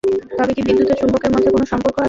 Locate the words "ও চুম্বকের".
0.91-1.31